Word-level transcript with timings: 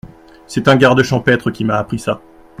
C’est 0.47 0.67
un 0.67 0.77
garde 0.77 1.03
champêtre 1.03 1.51
qui 1.51 1.63
m’a 1.63 1.77
appris 1.77 1.99
ça. 1.99 2.21